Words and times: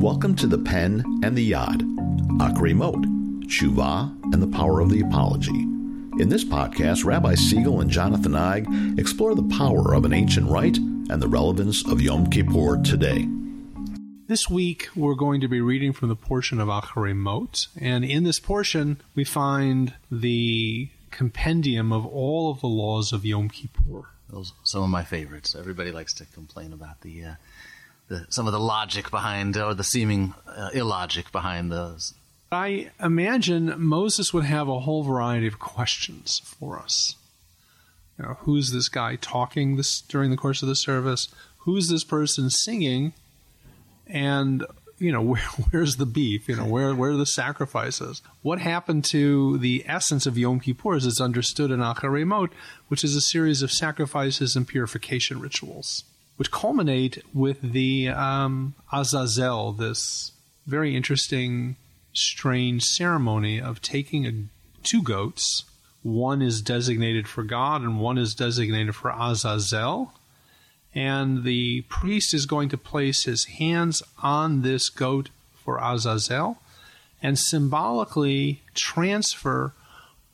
Welcome 0.00 0.36
to 0.36 0.46
the 0.46 0.58
Pen 0.58 1.02
and 1.24 1.34
the 1.34 1.52
Yad, 1.52 1.80
Acharei 2.38 2.74
Mot, 2.74 2.96
Tshuva, 3.46 4.12
and 4.32 4.42
the 4.42 4.46
Power 4.46 4.80
of 4.80 4.90
the 4.90 5.00
Apology. 5.00 5.58
In 6.18 6.28
this 6.28 6.44
podcast, 6.44 7.06
Rabbi 7.06 7.34
Siegel 7.34 7.80
and 7.80 7.90
Jonathan 7.90 8.32
Eig 8.32 8.98
explore 9.00 9.34
the 9.34 9.56
power 9.56 9.94
of 9.94 10.04
an 10.04 10.12
ancient 10.12 10.50
rite 10.50 10.76
and 10.76 11.22
the 11.22 11.28
relevance 11.28 11.82
of 11.86 12.02
Yom 12.02 12.28
Kippur 12.28 12.76
today. 12.82 13.26
This 14.26 14.50
week, 14.50 14.88
we're 14.94 15.14
going 15.14 15.40
to 15.40 15.48
be 15.48 15.62
reading 15.62 15.94
from 15.94 16.10
the 16.10 16.14
portion 16.14 16.60
of 16.60 16.68
Acharei 16.68 17.16
Mot, 17.16 17.66
and 17.80 18.04
in 18.04 18.24
this 18.24 18.38
portion, 18.38 19.00
we 19.14 19.24
find 19.24 19.94
the 20.12 20.90
compendium 21.10 21.90
of 21.90 22.04
all 22.04 22.50
of 22.50 22.60
the 22.60 22.68
laws 22.68 23.14
of 23.14 23.24
Yom 23.24 23.48
Kippur. 23.48 24.10
Those 24.28 24.50
are 24.50 24.64
some 24.64 24.82
of 24.82 24.90
my 24.90 25.04
favorites. 25.04 25.56
Everybody 25.58 25.90
likes 25.90 26.12
to 26.14 26.26
complain 26.26 26.74
about 26.74 27.00
the, 27.00 27.24
uh, 27.24 27.34
the 28.08 28.26
some 28.28 28.46
of 28.46 28.52
the 28.52 28.60
logic 28.60 29.10
behind, 29.10 29.56
or 29.56 29.74
the 29.74 29.84
seeming 29.84 30.34
uh, 30.46 30.70
illogic 30.72 31.32
behind 31.32 31.70
those. 31.70 32.14
I 32.52 32.90
imagine 33.00 33.74
Moses 33.76 34.32
would 34.32 34.44
have 34.44 34.68
a 34.68 34.80
whole 34.80 35.02
variety 35.02 35.46
of 35.46 35.58
questions 35.58 36.40
for 36.44 36.78
us. 36.78 37.16
You 38.18 38.24
know, 38.24 38.36
who's 38.40 38.70
this 38.70 38.88
guy 38.88 39.16
talking 39.16 39.76
this 39.76 40.00
during 40.00 40.30
the 40.30 40.36
course 40.36 40.62
of 40.62 40.68
the 40.68 40.76
service? 40.76 41.28
Who's 41.58 41.88
this 41.88 42.04
person 42.04 42.48
singing? 42.48 43.12
And 44.06 44.64
you 44.98 45.12
know, 45.12 45.22
where, 45.22 45.42
where's 45.70 45.96
the 45.96 46.06
beef? 46.06 46.48
You 46.48 46.56
know, 46.56 46.66
where 46.66 46.94
where 46.94 47.10
are 47.10 47.16
the 47.16 47.26
sacrifices? 47.26 48.22
What 48.42 48.60
happened 48.60 49.04
to 49.06 49.58
the 49.58 49.84
essence 49.86 50.26
of 50.26 50.38
Yom 50.38 50.60
Kippur 50.60 50.94
as 50.94 51.06
it's 51.06 51.20
understood 51.20 51.70
in 51.70 51.80
Acharei 51.80 52.26
Mot, 52.26 52.52
which 52.88 53.04
is 53.04 53.16
a 53.16 53.20
series 53.20 53.62
of 53.62 53.72
sacrifices 53.72 54.56
and 54.56 54.66
purification 54.66 55.40
rituals, 55.40 56.04
which 56.36 56.50
culminate 56.50 57.22
with 57.32 57.60
the 57.72 58.08
um, 58.08 58.74
Azazel, 58.92 59.72
this 59.72 60.32
very 60.66 60.94
interesting, 60.96 61.76
strange 62.12 62.84
ceremony 62.84 63.60
of 63.60 63.80
taking 63.80 64.26
a, 64.26 64.32
two 64.82 65.02
goats. 65.02 65.64
One 66.02 66.42
is 66.42 66.62
designated 66.62 67.26
for 67.26 67.42
God 67.42 67.82
and 67.82 68.00
one 68.00 68.18
is 68.18 68.34
designated 68.34 68.94
for 68.94 69.10
Azazel 69.10 70.12
and 70.96 71.44
the 71.44 71.82
priest 71.82 72.32
is 72.32 72.46
going 72.46 72.70
to 72.70 72.78
place 72.78 73.24
his 73.24 73.44
hands 73.44 74.02
on 74.22 74.62
this 74.62 74.88
goat 74.88 75.28
for 75.54 75.78
Azazel 75.78 76.56
and 77.22 77.38
symbolically 77.38 78.62
transfer 78.74 79.74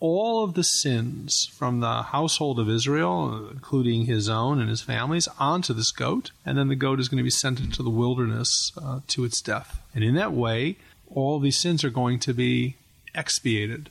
all 0.03 0.43
of 0.43 0.55
the 0.55 0.65
sins 0.65 1.49
from 1.53 1.79
the 1.79 2.03
household 2.03 2.59
of 2.59 2.69
Israel, 2.69 3.49
including 3.53 4.07
his 4.07 4.29
own 4.29 4.61
and 4.61 4.69
his 4.69 4.83
family's, 4.83 5.29
onto 5.39 5.73
this 5.73 5.93
goat. 5.93 6.33
And 6.45 6.59
then 6.59 6.67
the 6.67 6.75
goat 6.75 6.99
is 6.99 7.09
going 7.09 7.19
to 7.19 7.23
be 7.23 7.31
sent 7.31 7.61
into 7.61 7.85
the 7.85 7.89
wilderness 7.89 8.73
uh, 8.83 8.99
to 9.07 9.25
its 9.25 9.41
death. 9.41 9.81
And 9.95 10.03
in 10.03 10.17
that 10.17 10.33
way, 10.33 10.77
all 11.07 11.39
these 11.39 11.57
sins 11.57 11.85
are 11.85 11.91
going 11.91 12.19
to 12.19 12.35
be 12.35 12.75
expiated. 13.15 13.91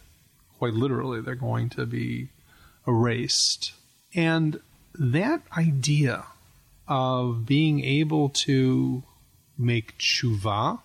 Quite 0.59 0.73
literally, 0.73 1.21
they're 1.21 1.33
going 1.33 1.69
to 1.69 1.85
be 1.85 2.27
erased. 2.85 3.71
And 4.13 4.59
that 4.93 5.43
idea 5.57 6.25
of 6.89 7.45
being 7.45 7.85
able 7.85 8.27
to 8.27 9.03
make 9.57 9.97
tshuva, 9.97 10.81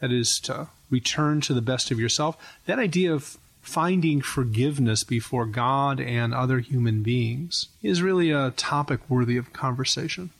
that 0.00 0.10
is 0.10 0.40
to 0.44 0.68
return 0.88 1.42
to 1.42 1.52
the 1.52 1.60
best 1.60 1.90
of 1.90 2.00
yourself, 2.00 2.38
that 2.64 2.78
idea 2.78 3.12
of 3.12 3.36
finding 3.60 4.20
forgiveness 4.20 5.04
before 5.04 5.46
God 5.46 6.00
and 6.00 6.32
other 6.34 6.60
human 6.60 7.02
beings 7.02 7.68
is 7.82 8.02
really 8.02 8.30
a 8.30 8.50
topic 8.52 9.00
worthy 9.08 9.36
of 9.36 9.52
conversation. 9.52 10.30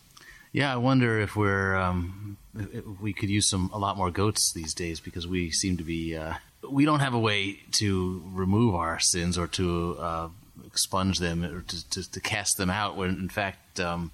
Yeah, 0.53 0.73
I 0.73 0.77
wonder 0.77 1.21
if 1.21 1.37
we're 1.37 1.77
um, 1.77 2.39
if 2.57 2.85
we 3.01 3.13
could 3.13 3.29
use 3.29 3.49
some 3.49 3.71
a 3.73 3.79
lot 3.79 3.97
more 3.97 4.11
goats 4.11 4.53
these 4.53 4.75
days 4.75 4.99
because 4.99 5.27
we 5.27 5.51
seem 5.51 5.77
to 5.77 5.85
be 5.85 6.17
uh, 6.17 6.35
we 6.69 6.85
don't 6.85 7.01
have 7.01 7.15
a 7.15 7.19
way 7.19 7.61
to 7.73 8.23
remove 8.33 8.75
our 8.75 8.99
sins 8.99 9.37
or 9.37 9.47
to 9.49 9.97
uh, 10.01 10.29
expunge 10.67 11.19
them 11.19 11.45
or 11.45 11.61
to, 11.63 11.91
to, 11.91 12.11
to, 12.11 12.21
cast 12.21 12.57
them 12.57 12.71
out. 12.71 12.97
When 12.97 13.11
in 13.11 13.29
fact 13.29 13.79
um, 13.79 14.11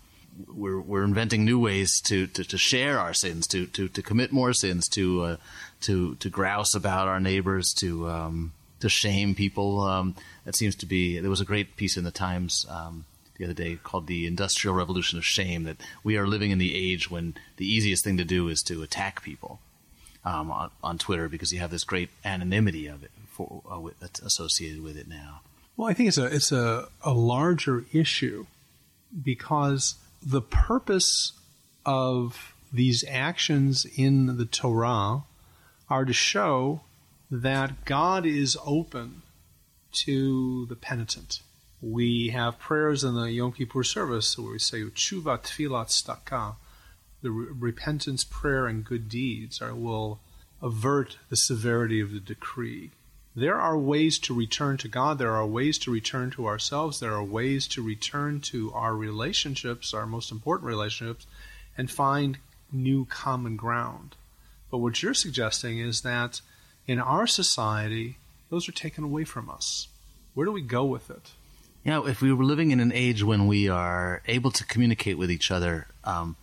we're 0.49 0.81
we're 0.81 1.05
inventing 1.05 1.45
new 1.45 1.59
ways 1.59 2.01
to, 2.03 2.27
to, 2.28 2.45
to, 2.45 2.59
share 2.59 2.99
our 2.99 3.15
sins, 3.15 3.47
to, 3.49 3.67
to, 3.67 3.89
to 3.89 4.03
commit 4.03 4.33
more 4.33 4.53
sins, 4.53 4.89
to 4.89 5.23
uh, 5.23 5.37
to 5.83 6.17
to 6.17 6.28
grouse 6.28 6.75
about 6.75 7.09
our 7.09 7.21
neighbors, 7.21 7.73
to 7.78 8.09
um, 8.09 8.53
to 8.84 8.89
shame 8.91 9.34
people. 9.34 9.81
Um, 9.81 10.15
that 10.45 10.55
seems 10.55 10.77
to 10.77 10.87
be. 10.87 11.19
There 11.19 11.31
was 11.31 11.41
a 11.41 11.45
great 11.45 11.77
piece 11.77 11.97
in 11.97 12.05
the 12.05 12.11
Times 12.11 12.67
um, 12.69 13.06
the 13.37 13.45
other 13.45 13.55
day 13.55 13.77
called 13.83 14.06
"The 14.06 14.27
Industrial 14.27 14.75
Revolution 14.75 15.19
of 15.19 15.25
Shame." 15.25 15.65
That 15.65 15.78
we 16.05 16.17
are 16.17 16.27
living 16.27 16.50
in 16.50 16.59
the 16.59 16.75
age 16.75 17.11
when 17.11 17.34
the 17.56 17.67
easiest 17.67 18.05
thing 18.05 18.19
to 18.19 18.25
do 18.25 18.49
is 18.49 18.62
to 18.65 18.83
attack 18.83 19.22
people 19.22 19.59
um, 20.25 20.50
on, 20.50 20.71
on, 20.83 20.99
Twitter 20.99 21.28
because 21.28 21.53
you 21.53 21.61
have 21.61 21.71
this 21.71 21.84
great 21.84 22.11
anonymity 22.25 22.87
of 22.87 23.03
it 23.03 23.11
for, 23.28 23.62
uh, 23.72 23.81
with, 23.81 24.00
associated 24.22 24.83
with 24.83 24.97
it 24.97 25.09
now. 25.09 25.41
Well, 25.77 25.89
I 25.89 25.95
think 25.95 26.09
it's 26.09 26.19
a 26.19 26.27
it's 26.27 26.53
a, 26.53 26.89
a 27.03 27.12
larger 27.12 27.87
issue 27.93 28.47
because 29.22 29.95
the 30.22 30.43
purpose 30.43 31.33
of 31.87 32.55
these 32.71 33.05
actions 33.09 33.87
in 33.97 34.37
the 34.37 34.45
Torah 34.45 35.22
are 35.89 36.05
to 36.05 36.12
show 36.12 36.83
that 37.31 37.85
God 37.85 38.27
is 38.27 38.57
open 38.65 39.23
to 39.93 40.67
the 40.67 40.77
penitent. 40.77 41.41
We 41.81 42.29
have 42.29 42.59
prayers 42.59 43.05
in 43.05 43.15
the 43.15 43.31
Yom 43.31 43.53
Kippur 43.53 43.85
service 43.85 44.39
where 44.39 44.53
we 44.53 44.59
say 44.59 44.83
Tshuva 44.83 45.43
Tfila 45.43 45.87
Tzedaka. 45.87 46.57
The 47.23 47.31
re- 47.31 47.47
repentance, 47.59 48.25
prayer, 48.25 48.67
and 48.67 48.84
good 48.84 49.09
deeds 49.09 49.61
are, 49.61 49.75
will 49.75 50.21
avert 50.63 51.19
the 51.29 51.37
severity 51.37 52.01
of 52.01 52.13
the 52.13 52.21
decree. 52.21 52.91
There 53.37 53.61
are 53.61 53.77
ways 53.77 54.19
to 54.21 54.34
return 54.34 54.77
to 54.79 54.89
God. 54.89 55.19
There 55.19 55.33
are 55.33 55.47
ways 55.47 55.77
to 55.79 55.91
return 55.91 56.31
to 56.33 56.47
ourselves. 56.47 57.01
There 57.01 57.15
are 57.15 57.25
ways 57.25 57.67
to 57.69 57.83
return 57.83 58.41
to 58.43 58.73
our 58.73 58.95
relationships, 58.95 59.93
our 59.93 60.07
most 60.07 60.31
important 60.31 60.69
relationships, 60.69 61.27
and 61.77 61.91
find 61.91 62.39
new 62.71 63.05
common 63.07 63.57
ground. 63.57 64.15
But 64.71 64.79
what 64.79 65.03
you're 65.03 65.15
suggesting 65.15 65.79
is 65.79 66.03
that 66.03 66.41
in 66.87 67.00
our 67.00 67.27
society, 67.27 68.17
those 68.50 68.69
are 68.69 68.72
taken 68.72 69.05
away 69.05 69.25
from 69.25 69.49
us. 69.49 69.89
Where 70.34 70.45
do 70.45 70.53
we 70.53 70.62
go 70.62 70.84
with 70.84 71.11
it? 71.11 71.33
Know, 71.84 72.06
if 72.06 72.22
we 72.22 72.33
were 72.33 72.45
living 72.45 72.71
in 72.71 72.81
an 72.81 72.93
age 72.93 73.22
when 73.22 73.47
we 73.47 73.69
are 73.69 74.22
able 74.27 74.50
to 74.53 74.65
communicate 74.65 75.19
with 75.19 75.31
each 75.31 75.50
other 75.50 75.87
um, 76.05 76.37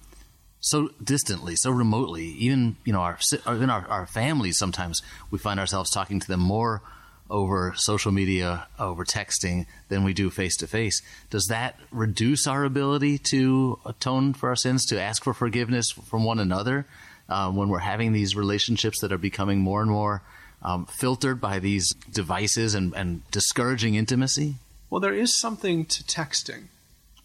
so 0.60 0.90
distantly, 1.04 1.56
so 1.56 1.72
remotely. 1.72 2.26
Even 2.26 2.78
you 2.86 2.94
know 2.94 3.02
our 3.02 3.18
even 3.50 3.70
our, 3.70 3.86
our 3.88 4.06
families. 4.06 4.58
Sometimes 4.58 5.02
we 5.32 5.40
find 5.40 5.60
ourselves 5.60 5.90
talking 5.90 6.20
to 6.20 6.28
them 6.28 6.40
more 6.40 6.82
over 7.30 7.74
social 7.76 8.12
media, 8.12 8.68
over 8.78 9.06
texting, 9.06 9.66
than 9.88 10.04
we 10.04 10.14
do 10.14 10.30
face 10.30 10.56
to 10.58 10.68
face. 10.68 11.02
Does 11.30 11.48
that 11.48 11.80
reduce 11.90 12.46
our 12.46 12.64
ability 12.66 13.18
to 13.20 13.80
atone 13.86 14.34
for 14.34 14.50
our 14.50 14.56
sins, 14.56 14.86
to 14.88 15.02
ask 15.02 15.24
for 15.24 15.34
forgiveness 15.34 15.92
from 15.92 16.24
one 16.24 16.40
another 16.40 16.86
uh, 17.32 17.50
when 17.52 17.70
we're 17.70 17.80
having 17.80 18.12
these 18.12 18.36
relationships 18.36 19.00
that 19.00 19.12
are 19.12 19.18
becoming 19.18 19.60
more 19.60 19.82
and 19.82 19.90
more 19.90 20.22
um, 20.62 20.86
filtered 20.86 21.40
by 21.40 21.60
these 21.60 21.94
devices 22.12 22.76
and, 22.76 22.94
and 22.94 23.30
discouraging 23.32 23.96
intimacy? 23.96 24.56
Well, 24.90 25.02
there 25.02 25.14
is 25.14 25.40
something 25.40 25.86
to 25.86 26.04
texting. 26.04 26.66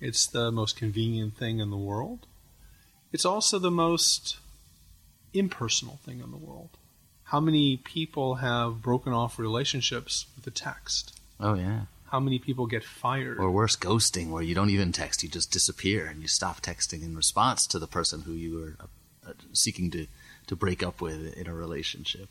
It's 0.00 0.26
the 0.26 0.52
most 0.52 0.76
convenient 0.76 1.36
thing 1.36 1.58
in 1.58 1.70
the 1.70 1.76
world. 1.76 2.26
It's 3.12 3.24
also 3.24 3.58
the 3.58 3.70
most 3.70 4.38
impersonal 5.34 5.98
thing 6.04 6.20
in 6.20 6.30
the 6.30 6.36
world. 6.36 6.70
How 7.24 7.40
many 7.40 7.76
people 7.76 8.36
have 8.36 8.82
broken 8.82 9.12
off 9.12 9.38
relationships 9.38 10.26
with 10.36 10.46
a 10.46 10.50
text? 10.50 11.18
Oh, 11.40 11.54
yeah. 11.54 11.82
How 12.10 12.20
many 12.20 12.38
people 12.38 12.66
get 12.66 12.84
fired? 12.84 13.38
Or 13.38 13.50
worse, 13.50 13.74
ghosting, 13.74 14.30
where 14.30 14.42
you 14.42 14.54
don't 14.54 14.70
even 14.70 14.92
text, 14.92 15.24
you 15.24 15.28
just 15.28 15.50
disappear 15.50 16.06
and 16.06 16.22
you 16.22 16.28
stop 16.28 16.60
texting 16.60 17.02
in 17.02 17.16
response 17.16 17.66
to 17.66 17.80
the 17.80 17.88
person 17.88 18.22
who 18.22 18.32
you 18.32 18.58
were 18.58 18.76
seeking 19.52 19.90
to, 19.92 20.06
to 20.46 20.56
break 20.56 20.82
up 20.82 21.00
with 21.00 21.34
in 21.34 21.46
a 21.46 21.54
relationship. 21.54 22.28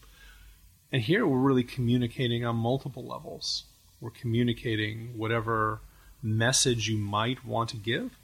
And 0.91 1.01
here 1.01 1.25
we're 1.27 1.37
really 1.37 1.63
communicating 1.63 2.45
on 2.45 2.55
multiple 2.55 3.05
levels. 3.05 3.65
We're 3.99 4.11
communicating 4.11 5.17
whatever 5.17 5.81
message 6.21 6.87
you 6.87 6.97
might 6.97 7.45
want 7.45 7.69
to 7.69 7.77
give, 7.77 8.17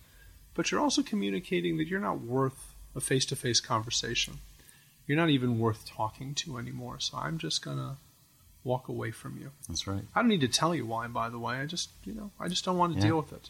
but 0.54 0.72
you're 0.72 0.81
also 0.81 1.01
communicating 1.01 1.78
that 1.78 1.88
you're 1.88 2.00
not 2.00 2.22
worth 2.22 2.74
a 2.96 3.01
face 3.01 3.25
to 3.25 3.36
face 3.36 3.60
conversation. 3.60 4.40
You're 5.07 5.18
not 5.18 5.30
even 5.30 5.60
worth 5.60 5.86
talking 5.86 6.34
to 6.36 6.57
anymore. 6.57 7.00
So 7.00 7.18
I'm 7.18 7.38
just 7.38 7.63
going 7.63 7.78
to 7.78 7.98
walk 8.63 8.88
away 8.88 9.12
from 9.12 9.38
you. 9.38 9.51
That's 9.68 9.88
right. 9.88 10.04
I 10.16 10.22
don't 10.22 10.30
need 10.30 10.42
to 10.42 10.48
tell 10.48 10.75
you 10.75 10.86
why, 10.86 11.07
by 11.07 11.30
the 11.30 11.40
way. 11.40 11.56
I 11.56 11.66
just, 11.66 11.90
you 12.06 12.13
know, 12.13 12.31
I 12.40 12.48
just 12.48 12.63
don't 12.63 12.78
want 12.78 12.94
to 12.94 13.00
yeah. 13.00 13.07
deal 13.07 13.18
with 13.18 13.34
it. 13.34 13.50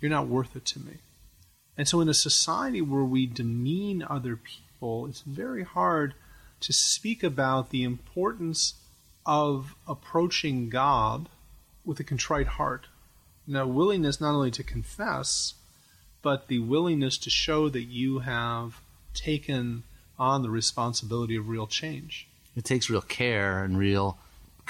You're 0.00 0.10
not 0.10 0.28
worth 0.28 0.56
it 0.56 0.64
to 0.66 0.78
me. 0.78 0.98
And 1.76 1.88
so 1.88 2.00
in 2.00 2.08
a 2.08 2.14
society 2.14 2.80
where 2.82 3.04
we 3.04 3.26
demean 3.26 4.04
other 4.08 4.36
people, 4.36 5.06
it's 5.06 5.22
very 5.22 5.64
hard 5.64 6.14
to 6.60 6.72
speak 6.72 7.22
about 7.22 7.70
the 7.70 7.84
importance 7.84 8.74
of 9.24 9.74
approaching 9.88 10.68
God 10.68 11.28
with 11.84 12.00
a 12.00 12.04
contrite 12.04 12.46
heart. 12.46 12.86
Now, 13.46 13.66
willingness 13.66 14.20
not 14.20 14.34
only 14.34 14.50
to 14.52 14.62
confess, 14.62 15.54
but 16.22 16.48
the 16.48 16.58
willingness 16.58 17.16
to 17.18 17.30
show 17.30 17.68
that 17.70 17.84
you 17.84 18.20
have 18.20 18.80
taken 19.14 19.84
on 20.18 20.42
the 20.42 20.50
responsibility 20.50 21.36
of 21.36 21.48
real 21.48 21.66
change. 21.66 22.28
It 22.54 22.64
takes 22.64 22.90
real 22.90 23.00
care 23.00 23.64
and 23.64 23.78
real 23.78 24.18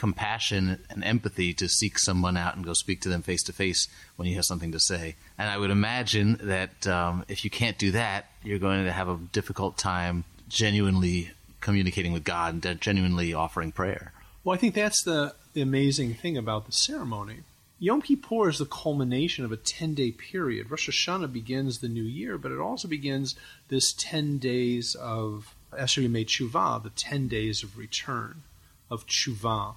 compassion 0.00 0.78
and 0.88 1.04
empathy 1.04 1.52
to 1.52 1.68
seek 1.68 1.98
someone 1.98 2.34
out 2.34 2.56
and 2.56 2.64
go 2.64 2.72
speak 2.72 3.02
to 3.02 3.08
them 3.10 3.20
face 3.20 3.42
to 3.42 3.52
face 3.52 3.86
when 4.16 4.26
you 4.26 4.34
have 4.34 4.46
something 4.46 4.72
to 4.72 4.80
say. 4.80 5.14
And 5.36 5.50
I 5.50 5.58
would 5.58 5.70
imagine 5.70 6.40
that 6.42 6.86
um, 6.86 7.22
if 7.28 7.44
you 7.44 7.50
can't 7.50 7.76
do 7.76 7.90
that, 7.90 8.30
you're 8.42 8.58
going 8.58 8.86
to 8.86 8.92
have 8.92 9.10
a 9.10 9.18
difficult 9.30 9.76
time 9.76 10.24
genuinely 10.48 11.32
communicating 11.60 12.14
with 12.14 12.24
God 12.24 12.64
and 12.64 12.80
genuinely 12.80 13.34
offering 13.34 13.72
prayer. 13.72 14.14
Well, 14.42 14.54
I 14.54 14.58
think 14.58 14.74
that's 14.74 15.02
the, 15.02 15.34
the 15.52 15.60
amazing 15.60 16.14
thing 16.14 16.38
about 16.38 16.64
the 16.64 16.72
ceremony. 16.72 17.40
Yom 17.78 18.00
Kippur 18.00 18.48
is 18.48 18.56
the 18.56 18.64
culmination 18.64 19.44
of 19.44 19.52
a 19.52 19.58
10 19.58 19.92
day 19.92 20.12
period. 20.12 20.70
Rosh 20.70 20.88
Hashanah 20.88 21.30
begins 21.30 21.80
the 21.80 21.90
new 21.90 22.02
year, 22.02 22.38
but 22.38 22.52
it 22.52 22.58
also 22.58 22.88
begins 22.88 23.34
this 23.68 23.92
10 23.92 24.38
days 24.38 24.94
of 24.94 25.54
Aseret 25.74 26.08
Yemei 26.08 26.24
Tshuva, 26.24 26.82
the 26.82 26.88
10 26.88 27.28
days 27.28 27.62
of 27.62 27.76
return, 27.76 28.44
of 28.90 29.06
Tshuva, 29.06 29.74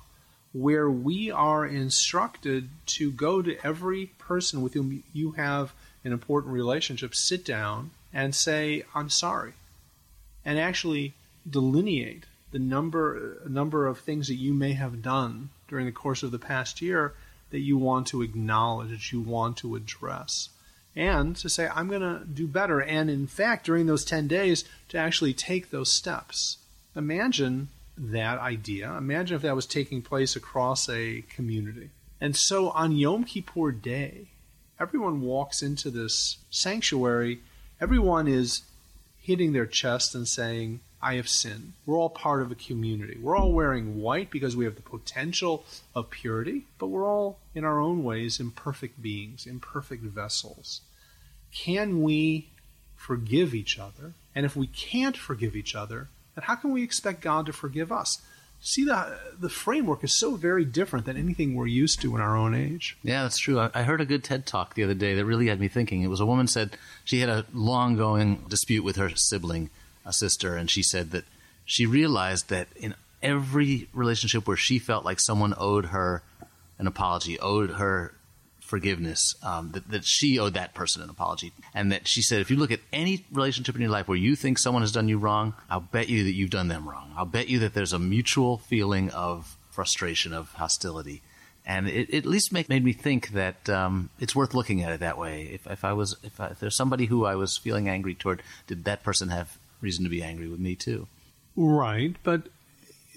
where 0.54 0.90
we 0.90 1.32
are 1.32 1.66
instructed 1.66 2.70
to 2.86 3.12
go 3.12 3.42
to 3.42 3.58
every 3.66 4.08
person 4.20 4.62
with 4.62 4.74
whom 4.74 5.04
you 5.12 5.32
have 5.32 5.74
an 6.04 6.12
important 6.12 6.54
relationship, 6.54 7.16
sit 7.16 7.44
down 7.44 7.90
and 8.14 8.36
say, 8.36 8.84
I'm 8.94 9.10
sorry, 9.10 9.54
and 10.46 10.60
actually 10.60 11.14
delineate 11.50 12.26
the 12.52 12.60
number, 12.60 13.38
number 13.48 13.88
of 13.88 14.00
things 14.00 14.28
that 14.28 14.36
you 14.36 14.54
may 14.54 14.74
have 14.74 15.02
done 15.02 15.50
during 15.68 15.88
the 15.88 15.92
course 15.92 16.22
of 16.22 16.32
the 16.32 16.40
past 16.40 16.82
year 16.82 17.14
that 17.50 17.60
you 17.60 17.78
want 17.78 18.08
to 18.08 18.22
acknowledge, 18.22 18.90
that 18.90 19.12
you 19.12 19.22
want 19.22 19.58
to 19.58 19.76
address. 19.76 20.50
And 20.96 21.36
to 21.38 21.50
say, 21.50 21.68
I'm 21.74 21.88
going 21.88 22.02
to 22.02 22.24
do 22.26 22.46
better. 22.46 22.80
And 22.80 23.10
in 23.10 23.26
fact, 23.26 23.66
during 23.66 23.88
those 23.88 24.06
10 24.06 24.28
days, 24.28 24.64
to 24.90 24.98
actually 25.00 25.34
take 25.34 25.72
those 25.72 25.92
steps. 25.92 26.58
Imagine 26.96 27.70
that 27.98 28.40
idea. 28.40 28.96
Imagine 28.98 29.36
if 29.36 29.42
that 29.44 29.56
was 29.56 29.66
taking 29.66 30.02
place 30.02 30.36
across 30.36 30.90
a 30.90 31.24
community. 31.30 31.90
And 32.20 32.36
so 32.36 32.70
on 32.70 32.94
Yom 32.94 33.24
Kippur 33.24 33.72
Day, 33.72 34.28
everyone 34.80 35.22
walks 35.22 35.62
into 35.62 35.90
this 35.90 36.38
sanctuary. 36.50 37.40
Everyone 37.80 38.28
is 38.28 38.64
hitting 39.22 39.54
their 39.54 39.66
chest 39.66 40.16
and 40.16 40.28
saying, 40.28 40.80
I 41.02 41.16
have 41.16 41.28
sinned. 41.28 41.74
We're 41.86 41.98
all 41.98 42.10
part 42.10 42.42
of 42.42 42.52
a 42.52 42.56
community. 42.56 43.18
We're 43.22 43.36
all 43.36 43.52
wearing 43.52 44.02
white 44.02 44.32
because 44.32 44.56
we 44.56 44.64
have 44.64 44.76
the 44.76 44.82
potential 44.82 45.66
of 45.94 46.10
purity, 46.10 46.66
but 46.80 46.88
we're 46.88 47.06
all, 47.06 47.40
in 47.54 47.66
our 47.66 47.80
own 47.80 48.06
ways, 48.06 48.40
imperfect 48.40 49.02
beings, 49.02 49.46
imperfect 49.46 50.04
vessels. 50.04 50.80
Can 51.54 52.02
we 52.02 52.48
forgive 52.96 53.54
each 53.54 53.78
other? 53.78 54.14
And 54.34 54.46
if 54.46 54.56
we 54.56 54.68
can't 54.68 55.18
forgive 55.18 55.58
each 55.58 55.76
other, 55.76 56.08
then 56.36 56.44
how 56.44 56.56
can 56.56 56.72
we 56.72 56.84
expect 56.84 57.22
God 57.22 57.46
to 57.46 57.54
forgive 57.54 57.92
us? 57.92 58.22
See, 58.66 58.86
the, 58.86 59.18
the 59.38 59.50
framework 59.50 60.06
is 60.06 60.18
so 60.18 60.36
very 60.36 60.64
different 60.64 61.06
than 61.06 61.18
anything 61.18 61.54
we're 61.54 61.68
used 61.68 62.02
to 62.02 62.16
in 62.16 62.22
our 62.22 62.38
own 62.38 62.56
age. 62.56 62.98
Yeah, 63.04 63.24
that's 63.24 63.38
true. 63.38 63.60
I, 63.60 63.70
I 63.74 63.84
heard 63.84 64.00
a 64.00 64.06
good 64.06 64.24
TED 64.24 64.46
talk 64.46 64.74
the 64.74 64.84
other 64.84 64.94
day 64.94 65.16
that 65.16 65.26
really 65.26 65.48
had 65.48 65.60
me 65.60 65.68
thinking. 65.68 66.02
It 66.02 66.08
was 66.08 66.22
a 66.22 66.26
woman 66.26 66.48
said 66.48 66.78
she 67.04 67.20
had 67.20 67.28
a 67.28 67.46
long 67.54 67.98
going 67.98 68.46
dispute 68.48 68.84
with 68.84 68.96
her 68.96 69.10
sibling 69.16 69.70
a 70.06 70.14
sister, 70.14 70.56
and 70.56 70.72
she 70.72 70.82
said 70.82 71.12
that 71.12 71.26
she 71.66 71.86
realized 71.86 72.50
that 72.50 72.70
in 72.78 72.96
every 73.22 73.90
relationship 73.94 74.48
where 74.48 74.58
she 74.58 74.80
felt 74.80 75.04
like 75.04 75.20
someone 75.20 75.54
owed 75.58 75.88
her 75.88 76.24
an 76.78 76.88
apology, 76.88 77.38
owed 77.40 77.72
her 77.72 78.14
forgiveness, 78.74 79.36
um, 79.44 79.70
that, 79.74 79.88
that 79.92 80.04
she 80.04 80.40
owed 80.40 80.56
that 80.56 80.74
person 80.74 81.04
an 81.04 81.10
apology. 81.12 81.54
And 81.76 81.92
that 81.92 82.08
she 82.08 82.24
said, 82.24 82.42
if 82.42 82.50
you 82.50 82.58
look 82.58 82.72
at 82.72 82.80
any 82.92 83.24
relationship 83.32 83.76
in 83.76 83.82
your 83.82 83.92
life 83.92 84.08
where 84.08 84.18
you 84.18 84.36
think 84.36 84.58
someone 84.58 84.82
has 84.82 84.92
done 84.92 85.08
you 85.08 85.20
wrong, 85.20 85.54
I'll 85.70 85.80
bet 85.80 86.10
you 86.10 86.24
that 86.24 86.32
you've 86.32 86.50
done 86.50 86.70
them 86.70 86.90
wrong. 86.90 87.14
I'll 87.16 87.28
bet 87.28 87.50
you 87.50 87.60
that 87.60 87.76
there's 87.76 87.94
a 87.94 88.00
mutual 88.00 88.58
feeling 88.58 89.12
of 89.12 89.56
frustration, 89.70 90.34
of 90.34 90.54
hostility. 90.54 91.22
And 91.68 91.88
it, 91.88 92.10
it 92.10 92.18
at 92.18 92.26
least 92.26 92.52
make, 92.52 92.68
made 92.68 92.84
me 92.84 92.94
think 92.94 93.30
that 93.34 93.70
um, 93.70 94.10
it's 94.20 94.36
worth 94.36 94.56
looking 94.56 94.82
at 94.82 94.92
it 94.92 95.02
that 95.02 95.20
way. 95.20 95.52
If, 95.54 95.68
if 95.68 95.86
I 95.86 95.94
was, 95.94 96.18
if, 96.24 96.42
I, 96.42 96.48
if 96.48 96.60
there's 96.60 96.76
somebody 96.76 97.06
who 97.06 97.26
I 97.26 97.36
was 97.36 97.60
feeling 97.60 97.88
angry 97.88 98.16
toward, 98.16 98.42
did 98.66 98.86
that 98.86 99.04
person 99.04 99.30
have 99.30 99.60
reason 99.82 100.04
to 100.04 100.10
be 100.10 100.24
angry 100.24 100.48
with 100.48 100.60
me 100.60 100.74
too. 100.76 101.06
Right, 101.56 102.16
but 102.24 102.48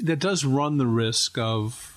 that 0.00 0.18
does 0.18 0.44
run 0.44 0.76
the 0.76 0.86
risk 0.86 1.38
of 1.38 1.95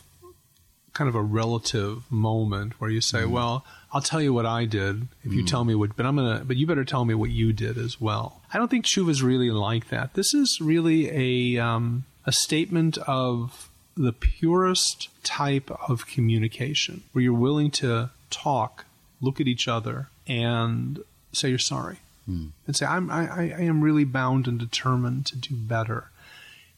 kind 1.00 1.08
of 1.08 1.16
a 1.16 1.22
relative 1.22 2.04
moment 2.12 2.74
where 2.80 2.90
you 2.90 3.00
say, 3.00 3.20
mm. 3.20 3.30
"Well, 3.32 3.66
I'll 3.94 4.02
tell 4.02 4.22
you 4.22 4.34
what 4.34 4.46
I 4.46 4.66
did 4.66 5.08
if 5.24 5.32
you 5.32 5.44
mm. 5.44 5.48
tell 5.48 5.64
me 5.64 5.74
what, 5.74 5.96
but 5.96 6.06
I'm 6.06 6.18
gonna, 6.18 6.44
but 6.46 6.58
you 6.58 6.68
better 6.68 6.84
tell 6.84 7.06
me 7.06 7.14
what 7.14 7.30
you 7.30 7.54
did 7.54 7.78
as 7.78 8.02
well." 8.02 8.42
I 8.54 8.58
don't 8.58 8.70
think 8.70 8.86
tshuva 8.86 9.10
is 9.10 9.24
really 9.24 9.50
like 9.50 9.88
that. 9.88 10.14
This 10.14 10.34
is 10.34 10.60
really 10.60 11.56
a 11.56 11.62
um, 11.64 12.04
a 12.26 12.34
statement 12.34 12.98
of 13.00 13.70
the 13.96 14.12
purest 14.12 15.08
type 15.24 15.72
of 15.90 16.06
communication, 16.06 17.04
where 17.14 17.24
you're 17.24 17.34
willing 17.48 17.72
to 17.72 18.10
talk, 18.30 18.86
look 19.22 19.40
at 19.40 19.48
each 19.48 19.70
other, 19.70 20.10
and 20.28 21.00
say 21.32 21.48
you're 21.48 21.60
sorry 21.60 22.00
mm. 22.30 22.50
and 22.68 22.76
say, 22.76 22.86
I'm, 22.86 23.10
I, 23.10 23.28
I 23.30 23.62
am 23.62 23.82
really 23.82 24.04
bound 24.04 24.48
and 24.48 24.60
determined 24.60 25.26
to 25.28 25.38
do 25.38 25.56
better. 25.56 26.10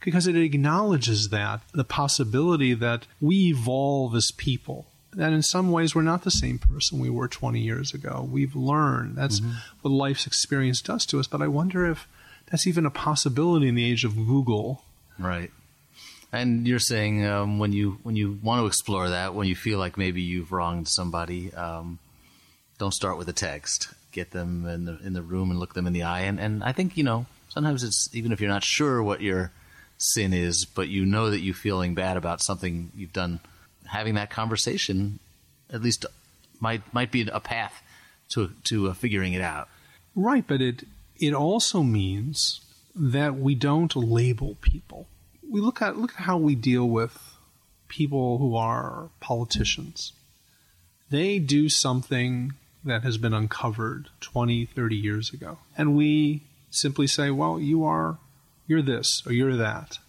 Because 0.01 0.27
it 0.27 0.35
acknowledges 0.35 1.29
that, 1.29 1.61
the 1.73 1.83
possibility 1.83 2.73
that 2.73 3.05
we 3.19 3.49
evolve 3.49 4.15
as 4.15 4.31
people, 4.31 4.87
that 5.13 5.33
in 5.33 5.41
some 5.43 5.71
ways 5.71 5.93
we're 5.93 6.01
not 6.01 6.23
the 6.23 6.31
same 6.31 6.57
person 6.57 6.99
we 6.99 7.09
were 7.09 7.27
20 7.27 7.59
years 7.59 7.93
ago. 7.93 8.27
We've 8.29 8.55
learned. 8.55 9.15
That's 9.15 9.39
mm-hmm. 9.39 9.51
what 9.81 9.91
life's 9.91 10.25
experience 10.25 10.81
does 10.81 11.05
to 11.07 11.19
us. 11.19 11.27
But 11.27 11.41
I 11.41 11.47
wonder 11.47 11.85
if 11.85 12.07
that's 12.49 12.65
even 12.65 12.85
a 12.85 12.91
possibility 12.91 13.67
in 13.67 13.75
the 13.75 13.89
age 13.89 14.03
of 14.03 14.15
Google. 14.15 14.83
Right. 15.19 15.51
And 16.31 16.67
you're 16.67 16.79
saying 16.79 17.25
um, 17.25 17.59
when 17.59 17.73
you 17.73 17.99
when 18.03 18.15
you 18.15 18.39
want 18.41 18.61
to 18.61 18.65
explore 18.65 19.09
that, 19.09 19.35
when 19.35 19.47
you 19.47 19.55
feel 19.55 19.79
like 19.79 19.97
maybe 19.97 20.21
you've 20.21 20.53
wronged 20.53 20.87
somebody, 20.87 21.53
um, 21.53 21.99
don't 22.77 22.93
start 22.93 23.17
with 23.17 23.27
a 23.27 23.33
text 23.33 23.89
get 24.11 24.31
them 24.31 24.65
in 24.67 24.85
the 24.85 24.99
in 25.03 25.13
the 25.13 25.21
room 25.21 25.51
and 25.51 25.59
look 25.59 25.73
them 25.73 25.87
in 25.87 25.93
the 25.93 26.03
eye. 26.03 26.21
And 26.21 26.39
and 26.39 26.63
I 26.63 26.71
think 26.71 26.97
you 26.97 27.03
know 27.03 27.25
sometimes 27.49 27.83
it's 27.83 28.09
even 28.13 28.31
if 28.31 28.39
you're 28.39 28.49
not 28.49 28.63
sure 28.63 29.01
what 29.01 29.21
your 29.21 29.51
sin 30.01 30.33
is, 30.33 30.65
but 30.65 30.87
you 30.87 31.05
know 31.05 31.29
that 31.29 31.39
you're 31.39 31.53
feeling 31.53 31.93
bad 31.93 32.17
about 32.17 32.41
something 32.41 32.91
you've 32.95 33.13
done. 33.13 33.39
Having 33.87 34.15
that 34.15 34.29
conversation 34.29 35.19
at 35.71 35.81
least 35.81 36.05
might 36.59 36.81
might 36.93 37.11
be 37.11 37.27
a 37.31 37.39
path 37.39 37.81
to 38.29 38.51
to 38.65 38.89
uh, 38.89 38.93
figuring 38.93 39.33
it 39.33 39.41
out. 39.41 39.67
Right, 40.15 40.45
but 40.45 40.61
it 40.61 40.83
it 41.19 41.33
also 41.33 41.83
means 41.83 42.61
that 42.95 43.35
we 43.35 43.55
don't 43.55 43.95
label 43.95 44.57
people. 44.61 45.07
We 45.49 45.61
look 45.61 45.81
at 45.81 45.97
look 45.97 46.11
at 46.11 46.25
how 46.25 46.37
we 46.37 46.55
deal 46.55 46.87
with 46.87 47.37
people 47.87 48.37
who 48.37 48.55
are 48.55 49.09
politicians. 49.19 50.13
They 51.09 51.39
do 51.39 51.67
something 51.67 52.53
that 52.83 53.03
has 53.03 53.17
been 53.17 53.33
uncovered 53.33 54.09
20, 54.21 54.65
30 54.65 54.95
years 54.95 55.33
ago. 55.33 55.59
And 55.77 55.95
we 55.95 56.43
simply 56.69 57.05
say, 57.05 57.29
well, 57.29 57.59
you 57.59 57.83
are, 57.83 58.17
you're 58.71 58.81
this 58.81 59.21
or 59.25 59.33
you're 59.33 59.57
that. 59.57 59.99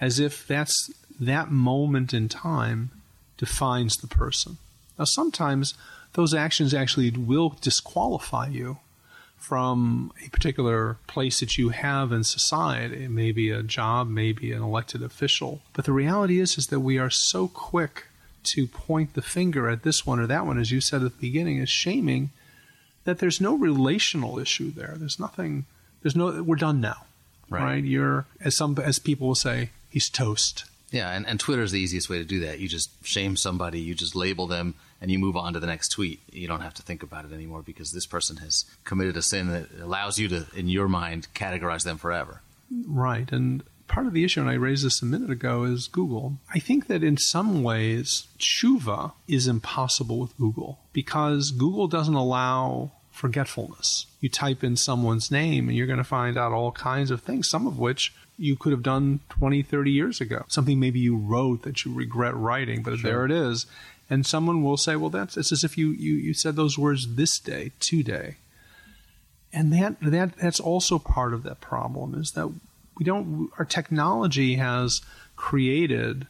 As 0.00 0.18
if 0.18 0.46
that's 0.46 0.90
that 1.20 1.50
moment 1.50 2.12
in 2.14 2.28
time 2.28 2.90
defines 3.36 3.96
the 3.96 4.06
person. 4.06 4.56
Now, 4.98 5.04
sometimes 5.04 5.74
those 6.14 6.32
actions 6.34 6.72
actually 6.72 7.10
will 7.10 7.50
disqualify 7.60 8.48
you 8.48 8.78
from 9.36 10.10
a 10.24 10.30
particular 10.30 10.96
place 11.06 11.40
that 11.40 11.58
you 11.58 11.68
have 11.68 12.12
in 12.12 12.24
society. 12.24 13.04
It 13.04 13.10
may 13.10 13.30
be 13.30 13.50
a 13.50 13.62
job, 13.62 14.08
maybe 14.08 14.52
an 14.52 14.62
elected 14.62 15.02
official. 15.02 15.60
But 15.74 15.84
the 15.84 15.92
reality 15.92 16.40
is, 16.40 16.56
is 16.56 16.68
that 16.68 16.80
we 16.80 16.98
are 16.98 17.10
so 17.10 17.46
quick 17.46 18.06
to 18.44 18.66
point 18.66 19.12
the 19.12 19.22
finger 19.22 19.68
at 19.68 19.82
this 19.82 20.06
one 20.06 20.18
or 20.18 20.26
that 20.26 20.46
one, 20.46 20.58
as 20.58 20.70
you 20.70 20.80
said 20.80 21.02
at 21.02 21.12
the 21.12 21.20
beginning, 21.28 21.58
is 21.58 21.68
shaming 21.68 22.30
that 23.04 23.18
there's 23.18 23.40
no 23.40 23.54
relational 23.54 24.38
issue 24.38 24.70
there. 24.70 24.94
There's 24.96 25.20
nothing. 25.20 25.66
There's 26.02 26.16
no. 26.16 26.42
We're 26.42 26.56
done 26.56 26.80
now, 26.80 27.05
right? 27.50 27.62
right? 27.62 27.84
You're 27.84 28.26
as 28.40 28.56
some 28.56 28.76
as 28.78 28.98
people 28.98 29.28
will 29.28 29.34
say, 29.34 29.70
he's 29.88 30.08
toast. 30.08 30.64
Yeah, 30.90 31.10
and, 31.10 31.26
and 31.26 31.40
Twitter 31.40 31.62
is 31.62 31.72
the 31.72 31.80
easiest 31.80 32.08
way 32.08 32.18
to 32.18 32.24
do 32.24 32.40
that. 32.40 32.60
You 32.60 32.68
just 32.68 32.90
shame 33.04 33.36
somebody, 33.36 33.80
you 33.80 33.94
just 33.94 34.14
label 34.14 34.46
them, 34.46 34.74
and 35.00 35.10
you 35.10 35.18
move 35.18 35.36
on 35.36 35.52
to 35.52 35.60
the 35.60 35.66
next 35.66 35.88
tweet. 35.88 36.20
You 36.30 36.46
don't 36.46 36.60
have 36.60 36.74
to 36.74 36.82
think 36.82 37.02
about 37.02 37.24
it 37.24 37.32
anymore 37.32 37.62
because 37.62 37.92
this 37.92 38.06
person 38.06 38.36
has 38.38 38.64
committed 38.84 39.16
a 39.16 39.22
sin 39.22 39.48
that 39.48 39.66
allows 39.80 40.18
you 40.18 40.28
to, 40.28 40.46
in 40.54 40.68
your 40.68 40.88
mind, 40.88 41.26
categorize 41.34 41.82
them 41.82 41.98
forever. 41.98 42.40
Right, 42.86 43.30
and 43.32 43.62
part 43.88 44.06
of 44.06 44.12
the 44.12 44.24
issue, 44.24 44.40
and 44.40 44.50
I 44.50 44.54
raised 44.54 44.84
this 44.84 45.02
a 45.02 45.06
minute 45.06 45.30
ago, 45.30 45.64
is 45.64 45.88
Google. 45.88 46.38
I 46.54 46.58
think 46.58 46.86
that 46.86 47.02
in 47.02 47.16
some 47.16 47.62
ways, 47.62 48.28
tshuva 48.38 49.12
is 49.28 49.46
impossible 49.46 50.18
with 50.18 50.36
Google 50.36 50.78
because 50.92 51.50
Google 51.50 51.88
doesn't 51.88 52.14
allow 52.14 52.92
forgetfulness. 53.16 54.06
You 54.20 54.28
type 54.28 54.62
in 54.62 54.76
someone's 54.76 55.30
name 55.30 55.68
and 55.68 55.76
you're 55.76 55.86
going 55.86 55.98
to 55.98 56.04
find 56.04 56.36
out 56.36 56.52
all 56.52 56.72
kinds 56.72 57.10
of 57.10 57.22
things, 57.22 57.48
some 57.48 57.66
of 57.66 57.78
which 57.78 58.12
you 58.38 58.56
could 58.56 58.72
have 58.72 58.82
done 58.82 59.20
20, 59.30 59.62
30 59.62 59.90
years 59.90 60.20
ago. 60.20 60.44
Something 60.48 60.78
maybe 60.78 61.00
you 61.00 61.16
wrote 61.16 61.62
that 61.62 61.84
you 61.84 61.92
regret 61.92 62.36
writing, 62.36 62.82
but 62.82 62.98
sure. 62.98 63.10
there 63.10 63.24
it 63.24 63.30
is. 63.30 63.66
And 64.08 64.24
someone 64.24 64.62
will 64.62 64.76
say, 64.76 64.94
well, 64.96 65.10
that's 65.10 65.36
it's 65.36 65.52
as 65.52 65.64
if 65.64 65.76
you, 65.76 65.88
you, 65.90 66.14
you 66.14 66.34
said 66.34 66.54
those 66.54 66.78
words 66.78 67.16
this 67.16 67.38
day, 67.38 67.72
today. 67.80 68.36
And 69.52 69.72
that, 69.72 69.98
that 70.00 70.36
that's 70.36 70.60
also 70.60 70.98
part 70.98 71.32
of 71.32 71.42
that 71.44 71.60
problem 71.60 72.14
is 72.14 72.32
that 72.32 72.52
We 72.98 73.04
don't. 73.04 73.50
Our 73.58 73.64
technology 73.64 74.56
has 74.56 75.00
created 75.36 76.26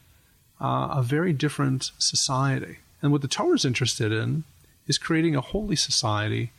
uh, 0.61 0.95
a 0.97 1.03
very 1.03 1.33
different 1.33 1.91
society, 1.97 2.77
and 3.01 3.11
what 3.11 3.21
the 3.21 3.27
Torah 3.27 3.55
is 3.55 3.65
interested 3.65 4.11
in 4.11 4.43
is 4.87 4.97
creating 4.97 5.35
a 5.35 5.41
holy 5.41 5.75
society 5.75 6.51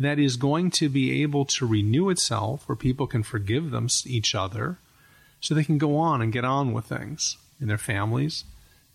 that 0.00 0.18
is 0.18 0.36
going 0.36 0.70
to 0.70 0.88
be 0.88 1.22
able 1.22 1.44
to 1.44 1.66
renew 1.66 2.10
itself, 2.10 2.68
where 2.68 2.76
people 2.76 3.06
can 3.06 3.22
forgive 3.22 3.70
them 3.70 3.88
each 4.06 4.34
other, 4.34 4.78
so 5.40 5.54
they 5.54 5.64
can 5.64 5.78
go 5.78 5.96
on 5.96 6.22
and 6.22 6.32
get 6.32 6.44
on 6.44 6.72
with 6.72 6.86
things 6.86 7.36
in 7.60 7.68
their 7.68 7.78
families 7.78 8.44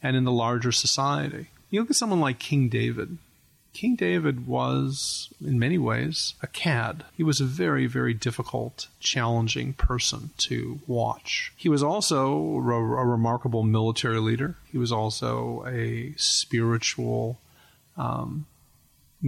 and 0.02 0.16
in 0.16 0.24
the 0.24 0.32
larger 0.32 0.72
society. 0.72 1.48
You 1.70 1.82
look 1.82 1.90
at 1.90 1.96
someone 1.96 2.20
like 2.20 2.40
King 2.40 2.70
David. 2.70 3.18
King 3.74 3.96
David 3.96 4.48
was, 4.48 5.30
in 5.46 5.60
many 5.60 5.78
ways, 5.78 6.36
a 6.42 6.48
cad. 6.48 7.04
He 7.18 7.24
was 7.24 7.42
a 7.42 7.46
very, 7.46 7.88
very 7.88 8.14
difficult, 8.14 8.88
challenging 9.00 9.74
person 9.74 10.30
to 10.38 10.80
watch. 10.88 11.52
He 11.58 11.68
was 11.68 11.84
also 11.84 12.32
a, 12.38 12.74
a 12.74 13.06
remarkable 13.06 13.64
military 13.64 14.20
leader. 14.20 14.56
He 14.72 14.78
was 14.78 14.94
also 14.94 15.66
a 15.68 16.14
spiritual 16.16 17.38
um, 17.98 18.46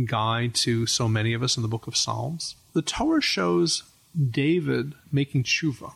guide 0.05 0.53
to 0.53 0.85
so 0.85 1.07
many 1.07 1.33
of 1.33 1.43
us 1.43 1.57
in 1.57 1.63
the 1.63 1.69
book 1.69 1.87
of 1.87 1.97
Psalms. 1.97 2.55
The 2.73 2.81
Torah 2.81 3.21
shows 3.21 3.83
David 4.29 4.93
making 5.11 5.43
tshuva 5.43 5.93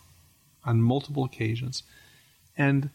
on 0.65 0.81
multiple 0.81 1.23
occasions 1.23 1.83
and 2.57 2.89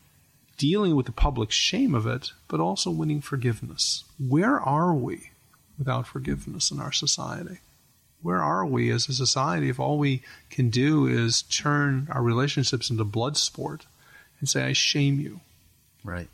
dealing 0.56 0.96
with 0.96 1.06
the 1.06 1.12
public 1.12 1.50
shame 1.50 1.94
of 1.94 2.06
it, 2.06 2.32
but 2.48 2.60
also 2.60 2.90
winning 2.90 3.20
forgiveness. 3.20 4.04
Where 4.18 4.60
are 4.60 4.94
we 4.94 5.30
without 5.78 6.06
forgiveness 6.06 6.70
in 6.70 6.80
our 6.80 6.92
society? 6.92 7.58
Where 8.22 8.42
are 8.42 8.64
we 8.64 8.90
as 8.90 9.08
a 9.08 9.12
society 9.12 9.68
if 9.68 9.78
all 9.78 9.98
we 9.98 10.22
can 10.50 10.70
do 10.70 11.06
is 11.06 11.42
turn 11.42 12.08
our 12.10 12.22
relationships 12.22 12.90
into 12.90 13.04
blood 13.04 13.36
sport 13.36 13.86
and 14.40 14.48
say, 14.48 14.64
I 14.64 14.72
shame 14.72 15.20
you? 15.20 15.40
Right. 16.02 16.28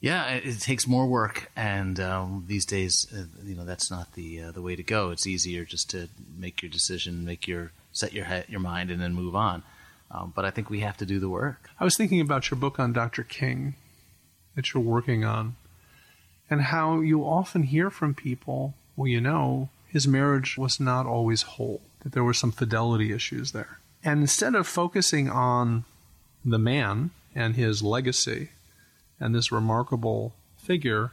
Yeah, 0.00 0.26
it, 0.28 0.60
takes 0.60 0.86
more 0.86 1.06
work, 1.06 1.50
and 1.56 1.98
um, 1.98 2.44
these 2.46 2.66
days, 2.66 3.06
uh, 3.16 3.24
you 3.44 3.54
know, 3.54 3.64
that's 3.64 3.90
not 3.90 4.12
the 4.12 4.42
uh, 4.42 4.50
the 4.52 4.60
way 4.60 4.76
to 4.76 4.82
go. 4.82 5.10
It's 5.10 5.26
easier 5.26 5.64
just 5.64 5.88
to 5.90 6.08
make 6.36 6.62
your 6.62 6.70
decision, 6.70 7.24
make 7.24 7.48
your 7.48 7.72
set 7.92 8.12
your 8.12 8.26
head, 8.26 8.44
your 8.48 8.60
mind, 8.60 8.90
and 8.90 9.00
then 9.00 9.14
move 9.14 9.34
on. 9.34 9.62
Um, 10.10 10.32
but 10.36 10.44
I 10.44 10.50
think 10.50 10.68
we 10.68 10.80
have 10.80 10.98
to 10.98 11.06
do 11.06 11.18
the 11.18 11.30
work. 11.30 11.70
I 11.80 11.84
was 11.84 11.96
thinking 11.96 12.20
about 12.20 12.50
your 12.50 12.60
book 12.60 12.78
on 12.78 12.92
Dr. 12.92 13.22
King 13.22 13.74
that 14.54 14.72
you're 14.72 14.82
working 14.82 15.24
on, 15.24 15.56
and 16.50 16.62
how 16.62 17.00
you 17.00 17.22
often 17.22 17.62
hear 17.64 17.90
from 17.90 18.14
people, 18.14 18.74
well, 18.96 19.08
you 19.08 19.20
know, 19.20 19.70
his 19.88 20.06
marriage 20.06 20.58
was 20.58 20.78
not 20.78 21.06
always 21.06 21.42
whole, 21.42 21.80
that 22.00 22.12
there 22.12 22.24
were 22.24 22.34
some 22.34 22.52
fidelity 22.52 23.12
issues 23.12 23.52
there. 23.52 23.78
And 24.04 24.20
instead 24.20 24.54
of 24.54 24.66
focusing 24.66 25.30
on 25.30 25.84
the 26.44 26.58
man 26.58 27.10
and 27.34 27.56
his 27.56 27.82
legacy 27.82 28.50
and 29.20 29.34
this 29.34 29.52
remarkable 29.52 30.34
figure, 30.56 31.12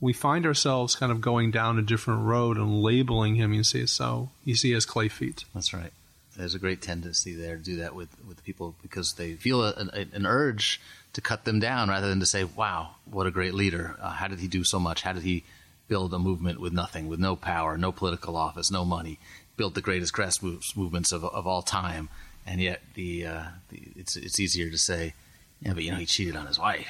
we 0.00 0.12
find 0.12 0.44
ourselves 0.44 0.96
kind 0.96 1.12
of 1.12 1.20
going 1.20 1.50
down 1.50 1.78
a 1.78 1.82
different 1.82 2.24
road 2.24 2.56
and 2.56 2.82
labeling 2.82 3.36
him. 3.36 3.52
You 3.52 3.64
see, 3.64 3.86
so 3.86 4.30
you 4.44 4.54
see, 4.54 4.74
as 4.74 4.84
clay 4.84 5.08
feet. 5.08 5.44
That's 5.54 5.72
right 5.72 5.92
there's 6.36 6.54
a 6.54 6.58
great 6.58 6.80
tendency 6.80 7.34
there 7.34 7.56
to 7.56 7.62
do 7.62 7.76
that 7.76 7.94
with, 7.94 8.08
with 8.26 8.42
people 8.44 8.74
because 8.82 9.14
they 9.14 9.34
feel 9.34 9.62
a, 9.62 9.70
a, 9.92 10.06
an 10.12 10.26
urge 10.26 10.80
to 11.12 11.20
cut 11.20 11.44
them 11.44 11.60
down 11.60 11.88
rather 11.88 12.08
than 12.08 12.20
to 12.20 12.26
say, 12.26 12.44
wow, 12.44 12.94
what 13.04 13.26
a 13.26 13.30
great 13.30 13.54
leader. 13.54 13.96
Uh, 14.00 14.10
how 14.10 14.28
did 14.28 14.40
he 14.40 14.48
do 14.48 14.64
so 14.64 14.80
much? 14.80 15.02
How 15.02 15.12
did 15.12 15.22
he 15.22 15.44
build 15.88 16.14
a 16.14 16.18
movement 16.18 16.60
with 16.60 16.72
nothing, 16.72 17.08
with 17.08 17.20
no 17.20 17.36
power, 17.36 17.76
no 17.76 17.92
political 17.92 18.36
office, 18.36 18.70
no 18.70 18.84
money, 18.84 19.18
built 19.56 19.74
the 19.74 19.82
greatest 19.82 20.14
grassroots 20.14 20.76
movements 20.76 21.12
of, 21.12 21.24
of 21.24 21.46
all 21.46 21.62
time? 21.62 22.08
And 22.46 22.60
yet 22.60 22.80
the, 22.94 23.26
uh, 23.26 23.42
the, 23.68 23.82
it's, 23.94 24.16
it's 24.16 24.40
easier 24.40 24.70
to 24.70 24.78
say, 24.78 25.14
yeah, 25.60 25.74
but 25.74 25.84
you 25.84 25.90
know, 25.90 25.98
he 25.98 26.06
cheated 26.06 26.34
on 26.34 26.46
his 26.46 26.58
wife. 26.58 26.88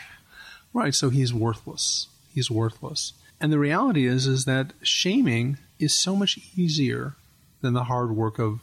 Right. 0.73 0.95
So 0.95 1.11
he's 1.11 1.35
worthless. 1.35 2.09
He's 2.35 2.51
worthless. 2.51 3.13
And 3.41 3.53
the 3.53 3.59
reality 3.59 4.07
is, 4.07 4.27
is 4.27 4.45
that 4.45 4.73
shaming 4.83 5.59
is 5.79 6.01
so 6.01 6.15
much 6.15 6.39
easier 6.57 7.15
than 7.61 7.75
the 7.75 7.85
hard 7.85 8.15
work 8.15 8.39
of 8.39 8.61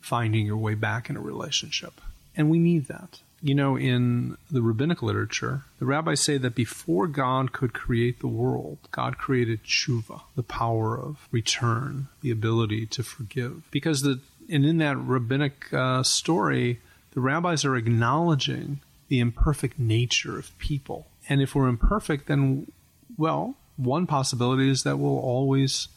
finding 0.00 0.46
your 0.46 0.56
way 0.56 0.74
back 0.74 1.10
in 1.10 1.16
a 1.16 1.20
relationship. 1.20 2.00
And 2.36 2.50
we 2.50 2.58
need 2.58 2.86
that. 2.86 3.20
You 3.42 3.54
know, 3.54 3.76
in 3.76 4.36
the 4.50 4.62
rabbinic 4.62 5.02
literature, 5.02 5.62
the 5.78 5.86
rabbis 5.86 6.20
say 6.20 6.38
that 6.38 6.54
before 6.54 7.06
God 7.06 7.52
could 7.52 7.72
create 7.72 8.20
the 8.20 8.28
world, 8.28 8.78
God 8.92 9.18
created 9.18 9.62
tshuva, 9.64 10.22
the 10.36 10.42
power 10.42 10.98
of 10.98 11.28
return, 11.30 12.08
the 12.22 12.30
ability 12.30 12.86
to 12.86 13.02
forgive. 13.02 13.62
Because 13.70 14.02
the 14.02 14.20
and 14.48 14.64
in 14.64 14.78
that 14.78 14.96
rabbinic 14.96 15.72
uh, 15.72 16.02
story, 16.02 16.80
the 17.12 17.20
rabbis 17.20 17.64
are 17.64 17.76
acknowledging 17.76 18.80
the 19.08 19.20
imperfect 19.20 19.78
nature 19.78 20.38
of 20.38 20.56
people. 20.58 21.06
And 21.28 21.42
if 21.42 21.54
we're 21.54 21.68
imperfect, 21.68 22.28
then, 22.28 22.70
well, 23.16 23.56
one 23.76 24.06
possibility 24.06 24.70
is 24.70 24.82
that 24.82 24.98
we'll 24.98 25.18
always 25.18 25.88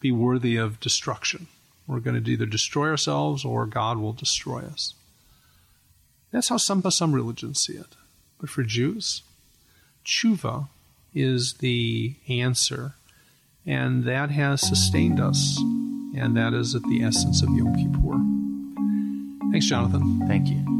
be 0.00 0.12
worthy 0.12 0.56
of 0.56 0.80
destruction. 0.80 1.46
We're 1.86 2.00
going 2.00 2.22
to 2.22 2.30
either 2.30 2.46
destroy 2.46 2.88
ourselves 2.88 3.44
or 3.44 3.66
God 3.66 3.98
will 3.98 4.12
destroy 4.12 4.60
us. 4.60 4.94
That's 6.30 6.48
how 6.48 6.56
some, 6.56 6.82
some 6.90 7.14
religions 7.14 7.60
see 7.60 7.74
it. 7.74 7.96
But 8.40 8.50
for 8.50 8.62
Jews, 8.62 9.22
tshuva 10.04 10.68
is 11.14 11.54
the 11.60 12.16
answer, 12.28 12.94
and 13.64 14.04
that 14.04 14.30
has 14.30 14.66
sustained 14.66 15.20
us, 15.20 15.56
and 16.16 16.36
that 16.36 16.52
is 16.52 16.74
at 16.74 16.82
the 16.82 17.02
essence 17.02 17.42
of 17.42 17.50
Yom 17.50 17.74
Kippur. 17.76 19.50
Thanks, 19.52 19.66
Jonathan. 19.66 20.26
Thank 20.26 20.48
you. 20.48 20.73